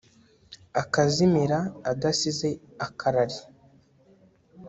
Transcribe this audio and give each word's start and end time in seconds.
akazimira 0.81 1.59
adasize 1.91 2.49
akarari 2.85 3.37